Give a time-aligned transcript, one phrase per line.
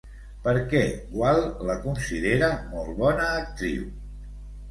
[0.45, 0.79] Per què
[1.09, 3.85] Gual la considera molt bona actriu?